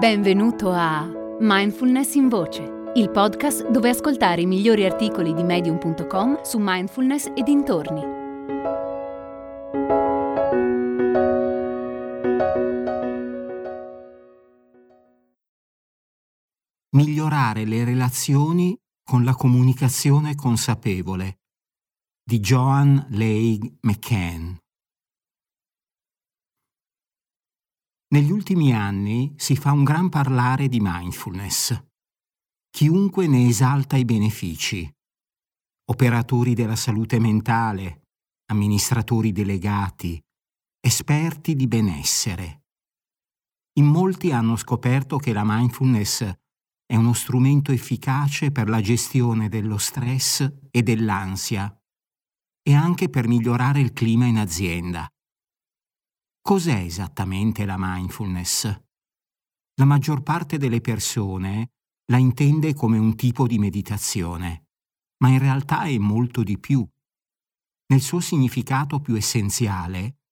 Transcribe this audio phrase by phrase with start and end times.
[0.00, 1.06] Benvenuto a
[1.40, 2.62] Mindfulness in Voce,
[2.94, 8.00] il podcast dove ascoltare i migliori articoli di medium.com su mindfulness e dintorni.
[16.96, 18.74] Migliorare le relazioni
[19.04, 21.40] con la comunicazione consapevole
[22.24, 24.59] di Joan Leigh McCann
[28.12, 31.80] Negli ultimi anni si fa un gran parlare di mindfulness.
[32.68, 34.92] Chiunque ne esalta i benefici.
[35.90, 38.08] Operatori della salute mentale,
[38.46, 40.20] amministratori delegati,
[40.80, 42.64] esperti di benessere.
[43.74, 46.28] In molti hanno scoperto che la mindfulness
[46.86, 51.72] è uno strumento efficace per la gestione dello stress e dell'ansia
[52.60, 55.08] e anche per migliorare il clima in azienda.
[56.50, 58.64] Cos'è esattamente la mindfulness?
[59.76, 61.74] La maggior parte delle persone
[62.06, 64.64] la intende come un tipo di meditazione,
[65.18, 66.84] ma in realtà è molto di più.
[67.86, 70.22] Nel suo significato più essenziale,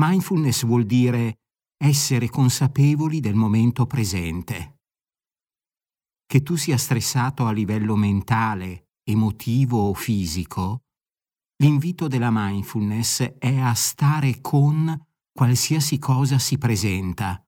[0.00, 1.42] mindfulness vuol dire
[1.76, 4.80] essere consapevoli del momento presente.
[6.26, 10.86] Che tu sia stressato a livello mentale, emotivo o fisico,
[11.62, 17.42] l'invito della mindfulness è a stare con qualsiasi cosa si presenta,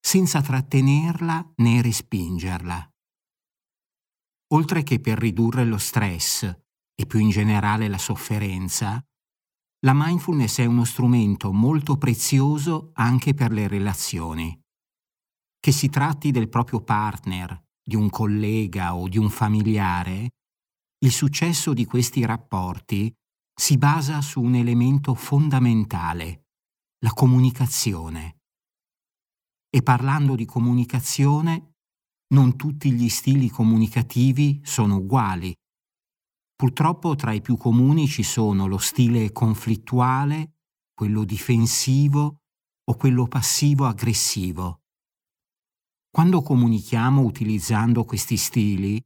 [0.00, 2.90] senza trattenerla né respingerla.
[4.54, 6.42] Oltre che per ridurre lo stress
[6.94, 9.02] e più in generale la sofferenza,
[9.84, 14.58] la mindfulness è uno strumento molto prezioso anche per le relazioni.
[15.58, 20.30] Che si tratti del proprio partner, di un collega o di un familiare,
[21.02, 23.12] il successo di questi rapporti
[23.54, 26.46] si basa su un elemento fondamentale,
[27.04, 28.36] la comunicazione.
[29.68, 31.74] E parlando di comunicazione,
[32.32, 35.52] non tutti gli stili comunicativi sono uguali.
[36.54, 40.58] Purtroppo tra i più comuni ci sono lo stile conflittuale,
[40.94, 42.36] quello difensivo
[42.84, 44.82] o quello passivo-aggressivo.
[46.08, 49.02] Quando comunichiamo utilizzando questi stili,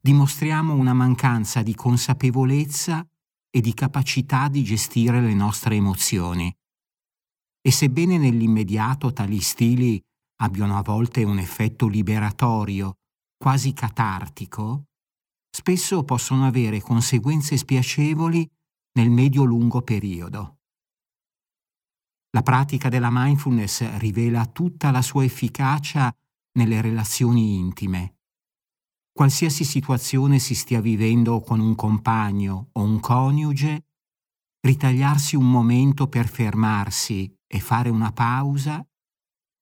[0.00, 3.06] dimostriamo una mancanza di consapevolezza
[3.50, 6.52] e di capacità di gestire le nostre emozioni.
[7.66, 10.00] E sebbene nell'immediato tali stili
[10.36, 12.98] abbiano a volte un effetto liberatorio,
[13.36, 14.84] quasi catartico,
[15.50, 18.48] spesso possono avere conseguenze spiacevoli
[18.92, 20.60] nel medio-lungo periodo.
[22.36, 26.16] La pratica della mindfulness rivela tutta la sua efficacia
[26.58, 28.18] nelle relazioni intime.
[29.10, 33.86] Qualsiasi situazione si stia vivendo con un compagno o un coniuge,
[34.60, 38.86] ritagliarsi un momento per fermarsi e fare una pausa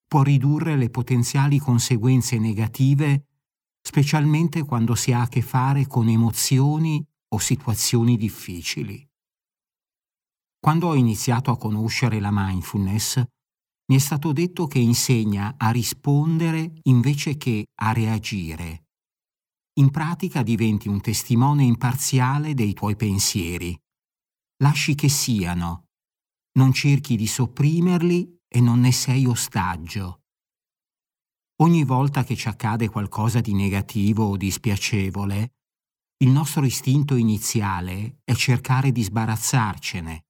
[0.07, 3.27] può ridurre le potenziali conseguenze negative,
[3.81, 9.05] specialmente quando si ha a che fare con emozioni o situazioni difficili.
[10.61, 13.23] Quando ho iniziato a conoscere la mindfulness,
[13.87, 18.85] mi è stato detto che insegna a rispondere invece che a reagire.
[19.81, 23.77] In pratica diventi un testimone imparziale dei tuoi pensieri.
[24.63, 25.84] Lasci che siano
[26.57, 30.23] non cerchi di sopprimerli e non ne sei ostaggio.
[31.63, 35.55] Ogni volta che ci accade qualcosa di negativo o di spiacevole,
[36.19, 40.27] il nostro istinto iniziale è cercare di sbarazzarcene.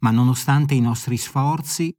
[0.00, 1.94] Ma nonostante i nostri sforzi,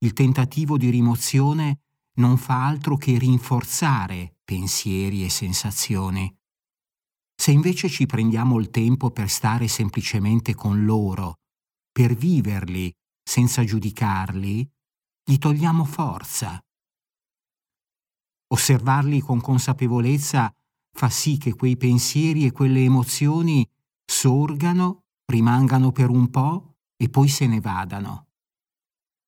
[0.00, 1.80] il tentativo di rimozione
[2.18, 6.34] non fa altro che rinforzare pensieri e sensazioni.
[7.34, 11.37] Se invece ci prendiamo il tempo per stare semplicemente con loro
[11.98, 12.94] per viverli
[13.24, 14.70] senza giudicarli,
[15.24, 16.64] gli togliamo forza.
[18.54, 20.54] Osservarli con consapevolezza
[20.92, 23.68] fa sì che quei pensieri e quelle emozioni
[24.04, 28.28] sorgano, rimangano per un po' e poi se ne vadano.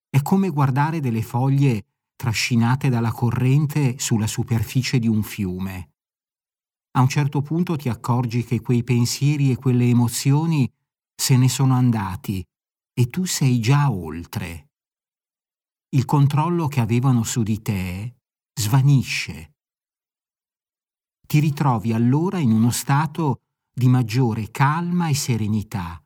[0.08, 5.94] È come guardare delle foglie trascinate dalla corrente sulla superficie di un fiume.
[6.92, 10.72] A un certo punto ti accorgi che quei pensieri e quelle emozioni
[11.16, 12.46] se ne sono andati
[13.00, 14.72] e tu sei già oltre.
[15.94, 18.16] Il controllo che avevano su di te
[18.52, 19.54] svanisce.
[21.26, 25.98] Ti ritrovi allora in uno stato di maggiore calma e serenità,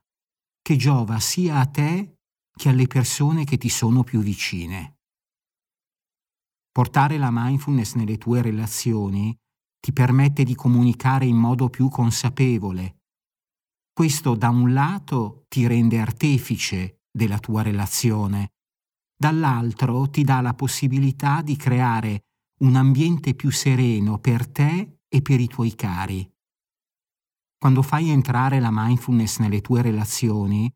[0.63, 2.19] che giova sia a te
[2.57, 4.99] che alle persone che ti sono più vicine.
[6.71, 9.37] Portare la mindfulness nelle tue relazioni
[9.81, 13.01] ti permette di comunicare in modo più consapevole,
[13.95, 18.55] questo da un lato ti rende artefice della tua relazione,
[19.17, 22.25] dall'altro ti dà la possibilità di creare
[22.63, 26.29] un ambiente più sereno per te e per i tuoi cari.
[27.57, 30.69] Quando fai entrare la mindfulness nelle tue relazioni,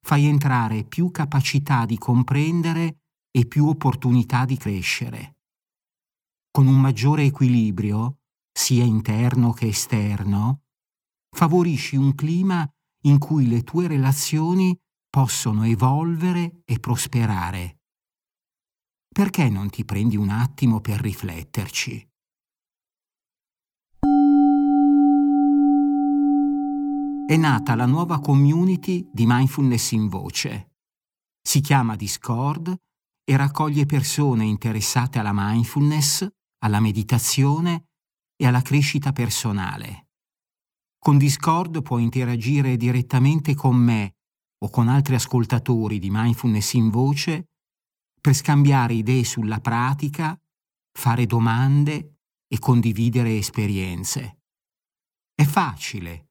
[0.00, 5.36] fai entrare più capacità di comprendere e più opportunità di crescere.
[6.50, 8.20] Con un maggiore equilibrio,
[8.50, 10.62] sia interno che esterno,
[11.42, 12.64] favorisci un clima
[13.06, 14.78] in cui le tue relazioni
[15.10, 17.80] possono evolvere e prosperare.
[19.12, 22.08] Perché non ti prendi un attimo per rifletterci?
[27.26, 30.74] È nata la nuova community di mindfulness in voce.
[31.42, 32.72] Si chiama Discord
[33.24, 36.24] e raccoglie persone interessate alla mindfulness,
[36.58, 37.88] alla meditazione
[38.36, 40.06] e alla crescita personale.
[41.04, 44.14] Con Discord puoi interagire direttamente con me
[44.62, 47.48] o con altri ascoltatori di mindfulness in voce
[48.20, 50.40] per scambiare idee sulla pratica,
[50.96, 54.42] fare domande e condividere esperienze.
[55.34, 56.28] È facile.